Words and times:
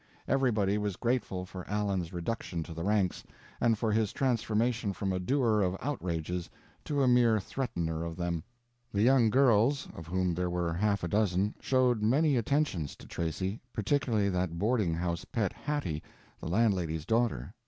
Everybody 0.27 0.79
was 0.79 0.95
grateful 0.95 1.45
for 1.45 1.63
Allen's 1.69 2.11
reduction 2.11 2.63
to 2.63 2.73
the 2.73 2.83
ranks, 2.83 3.23
and 3.59 3.77
for 3.77 3.91
his 3.91 4.11
transformation 4.11 4.93
from 4.93 5.13
a 5.13 5.19
doer 5.19 5.61
of 5.61 5.77
outrages 5.79 6.49
to 6.85 7.03
a 7.03 7.07
mere 7.07 7.39
threatener 7.39 8.03
of 8.03 8.15
them. 8.17 8.43
The 8.91 9.03
young 9.03 9.29
girls, 9.29 9.87
of 9.95 10.07
whom 10.07 10.33
there 10.33 10.49
were 10.49 10.73
half 10.73 11.03
a 11.03 11.07
dozen, 11.07 11.53
showed 11.59 12.01
many 12.01 12.35
attentions 12.35 12.95
to 12.95 13.05
Tracy, 13.05 13.61
particularly 13.73 14.29
that 14.29 14.57
boarding 14.57 14.95
house 14.95 15.23
pet 15.23 15.53
Hattie, 15.53 16.01
the 16.39 16.47
landlady's 16.49 17.05
daughter. 17.05 17.53